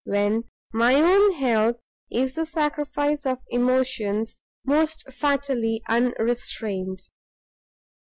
when 0.03 0.43
my 0.73 0.95
own 0.95 1.31
health 1.33 1.75
is 2.09 2.33
the 2.33 2.43
sacrifice 2.43 3.23
of 3.23 3.37
emotions 3.51 4.35
most 4.65 5.03
fatally 5.11 5.79
unrestrained. 5.87 6.99